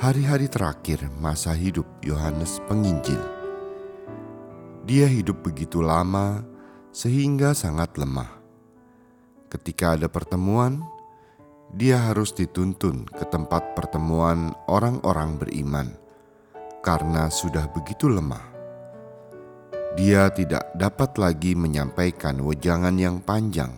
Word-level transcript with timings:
hari-hari 0.00 0.48
terakhir 0.48 1.04
masa 1.20 1.52
hidup 1.52 1.84
Yohanes 2.00 2.64
Penginjil. 2.64 3.20
Dia 4.88 5.04
hidup 5.12 5.44
begitu 5.44 5.84
lama 5.84 6.40
sehingga 6.88 7.52
sangat 7.52 8.00
lemah. 8.00 8.40
Ketika 9.52 10.00
ada 10.00 10.08
pertemuan, 10.08 10.80
dia 11.76 12.00
harus 12.00 12.32
dituntun 12.32 13.04
ke 13.04 13.28
tempat 13.28 13.76
pertemuan 13.76 14.56
orang-orang 14.72 15.36
beriman 15.36 15.92
karena 16.80 17.28
sudah 17.28 17.68
begitu 17.76 18.08
lemah. 18.08 18.56
Dia 20.00 20.32
tidak 20.32 20.72
dapat 20.72 21.12
lagi 21.20 21.52
menyampaikan 21.52 22.40
wejangan 22.40 22.96
yang 22.96 23.20
panjang. 23.20 23.76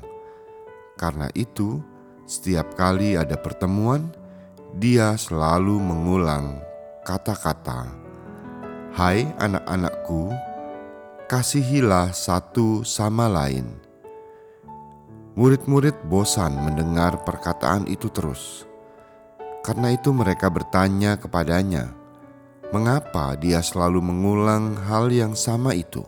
Karena 0.94 1.26
itu, 1.34 1.89
setiap 2.31 2.78
kali 2.78 3.19
ada 3.19 3.34
pertemuan, 3.34 4.06
dia 4.78 5.19
selalu 5.19 5.83
mengulang 5.83 6.62
kata-kata, 7.03 7.91
"Hai 8.95 9.27
anak-anakku, 9.42 10.31
kasihilah 11.27 12.14
satu 12.14 12.87
sama 12.87 13.27
lain." 13.27 13.67
Murid-murid 15.34 16.06
bosan 16.06 16.55
mendengar 16.55 17.19
perkataan 17.27 17.91
itu 17.91 18.06
terus. 18.14 18.62
Karena 19.67 19.91
itu, 19.91 20.15
mereka 20.15 20.47
bertanya 20.55 21.19
kepadanya, 21.19 21.91
"Mengapa 22.70 23.34
dia 23.34 23.59
selalu 23.59 23.98
mengulang 23.98 24.78
hal 24.87 25.11
yang 25.11 25.34
sama 25.34 25.75
itu?" 25.75 26.06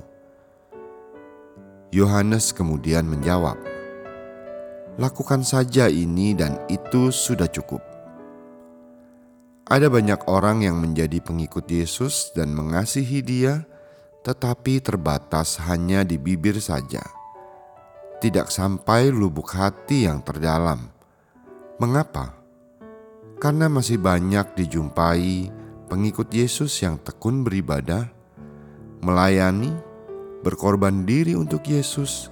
Yohanes 1.91 2.55
kemudian 2.55 3.11
menjawab, 3.11 3.72
Lakukan 5.01 5.41
saja 5.41 5.89
ini 5.89 6.37
dan 6.37 6.61
itu 6.69 7.09
sudah 7.09 7.49
cukup. 7.49 7.81
Ada 9.65 9.89
banyak 9.89 10.29
orang 10.29 10.69
yang 10.69 10.77
menjadi 10.77 11.17
pengikut 11.25 11.65
Yesus 11.65 12.29
dan 12.37 12.53
mengasihi 12.53 13.25
Dia, 13.25 13.65
tetapi 14.21 14.85
terbatas 14.85 15.57
hanya 15.65 16.05
di 16.05 16.21
bibir 16.21 16.61
saja, 16.61 17.01
tidak 18.21 18.53
sampai 18.53 19.09
lubuk 19.09 19.57
hati 19.57 20.05
yang 20.05 20.21
terdalam. 20.21 20.93
Mengapa? 21.81 22.37
Karena 23.41 23.73
masih 23.73 23.97
banyak 23.97 24.53
dijumpai 24.61 25.49
pengikut 25.89 26.29
Yesus 26.29 26.69
yang 26.85 27.01
tekun 27.01 27.41
beribadah, 27.41 28.13
melayani, 29.01 29.73
berkorban 30.45 31.09
diri 31.09 31.33
untuk 31.33 31.65
Yesus 31.65 32.29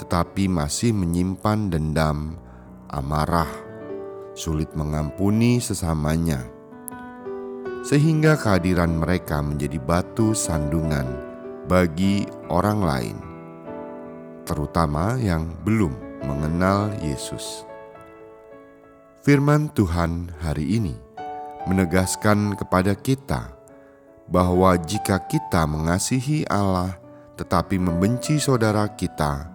tetapi 0.00 0.48
masih 0.48 0.96
menyimpan 0.96 1.68
dendam, 1.72 2.38
amarah, 2.88 3.48
sulit 4.32 4.72
mengampuni 4.72 5.60
sesamanya, 5.60 6.40
sehingga 7.84 8.38
kehadiran 8.38 8.96
mereka 8.96 9.42
menjadi 9.44 9.76
batu 9.82 10.32
sandungan 10.32 11.04
bagi 11.68 12.24
orang 12.48 12.80
lain, 12.80 13.16
terutama 14.48 15.18
yang 15.20 15.50
belum 15.66 15.92
mengenal 16.24 16.94
Yesus. 17.02 17.66
Firman 19.22 19.70
Tuhan 19.70 20.34
hari 20.42 20.82
ini 20.82 20.98
menegaskan 21.70 22.58
kepada 22.58 22.98
kita 22.98 23.54
bahwa 24.26 24.74
jika 24.82 25.22
kita 25.30 25.62
mengasihi 25.62 26.42
Allah 26.50 26.98
tetapi 27.38 27.78
membenci 27.78 28.38
saudara 28.38 28.86
kita, 28.92 29.51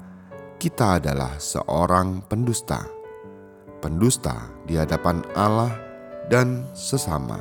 kita 0.58 0.98
adalah 0.98 1.38
seorang 1.38 2.26
pendusta, 2.26 2.82
pendusta 3.78 4.50
di 4.66 4.74
hadapan 4.74 5.22
Allah 5.38 5.70
dan 6.34 6.66
sesama. 6.74 7.38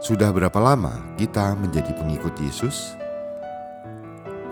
Sudah 0.00 0.32
berapa 0.32 0.56
lama 0.56 0.96
kita 1.20 1.52
menjadi 1.60 1.92
pengikut 2.00 2.32
Yesus? 2.40 2.96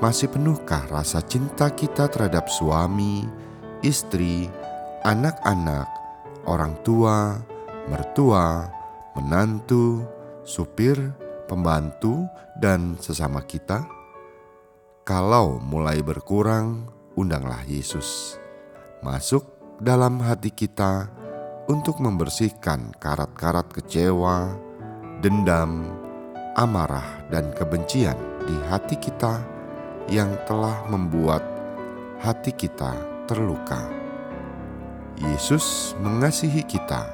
Masih 0.04 0.28
penuhkah 0.28 0.84
rasa 0.92 1.24
cinta 1.24 1.72
kita 1.72 2.12
terhadap 2.12 2.52
suami, 2.52 3.24
istri, 3.80 4.44
anak-anak, 5.00 5.88
orang 6.44 6.76
tua, 6.84 7.40
mertua, 7.88 8.68
menantu, 9.16 10.04
supir, 10.44 11.00
pembantu, 11.48 12.28
dan 12.60 13.00
sesama 13.00 13.40
kita? 13.48 13.88
Kalau 15.06 15.62
mulai 15.62 16.02
berkurang, 16.02 16.90
undanglah 17.14 17.62
Yesus 17.62 18.42
masuk 19.06 19.46
dalam 19.78 20.18
hati 20.18 20.50
kita 20.50 21.06
untuk 21.70 22.02
membersihkan 22.02 22.90
karat-karat 22.98 23.70
kecewa, 23.70 24.58
dendam, 25.22 25.86
amarah, 26.58 27.22
dan 27.30 27.54
kebencian 27.54 28.18
di 28.50 28.56
hati 28.66 28.98
kita 28.98 29.46
yang 30.10 30.34
telah 30.42 30.74
membuat 30.90 31.46
hati 32.18 32.50
kita 32.50 32.98
terluka. 33.30 33.86
Yesus 35.22 35.94
mengasihi 36.02 36.66
kita, 36.66 37.06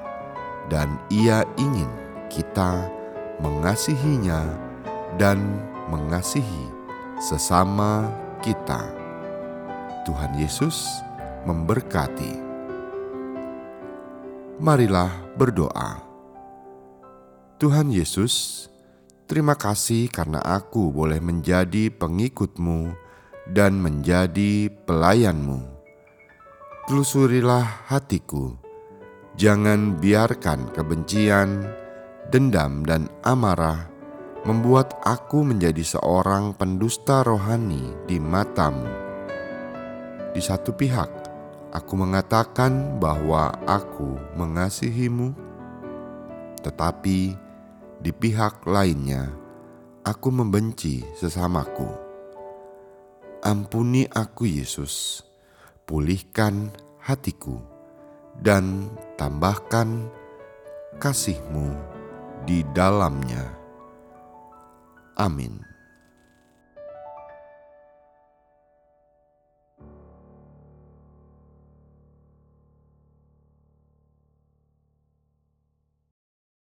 dan 0.73 0.97
Ia 1.13 1.45
ingin 1.61 1.93
kita 2.33 2.89
mengasihinya 3.45 4.49
dan 5.21 5.45
mengasihi 5.93 6.81
sesama 7.22 8.10
kita. 8.43 8.83
Tuhan 10.03 10.34
Yesus 10.34 10.91
memberkati. 11.47 12.34
Marilah 14.59 15.31
berdoa. 15.38 16.03
Tuhan 17.62 17.94
Yesus, 17.94 18.66
terima 19.31 19.55
kasih 19.55 20.11
karena 20.11 20.43
aku 20.43 20.91
boleh 20.91 21.22
menjadi 21.22 21.94
pengikutmu 21.94 22.91
dan 23.55 23.79
menjadi 23.79 24.67
pelayanmu. 24.82 25.62
Telusurilah 26.91 27.87
hatiku, 27.87 28.58
jangan 29.38 29.94
biarkan 30.02 30.75
kebencian, 30.75 31.70
dendam, 32.35 32.82
dan 32.82 33.06
amarah 33.23 33.92
membuat 34.43 34.99
aku 35.06 35.47
menjadi 35.47 35.87
seorang 35.87 36.59
pendusta 36.59 37.23
rohani 37.23 37.94
di 38.11 38.19
matamu. 38.19 38.91
Di 40.35 40.43
satu 40.43 40.75
pihak, 40.75 41.11
aku 41.71 41.93
mengatakan 41.94 42.99
bahwa 42.99 43.55
aku 43.71 44.19
mengasihimu, 44.35 45.31
tetapi 46.67 47.39
di 48.03 48.11
pihak 48.11 48.67
lainnya, 48.67 49.31
aku 50.03 50.35
membenci 50.35 51.06
sesamaku. 51.15 51.87
Ampuni 53.47 54.11
aku, 54.11 54.47
Yesus, 54.47 55.23
pulihkan 55.87 56.75
hatiku, 56.99 57.62
dan 58.43 58.91
tambahkan 59.15 60.11
kasihmu 60.99 61.75
di 62.43 62.67
dalamnya. 62.75 63.62
Amin. 65.17 65.72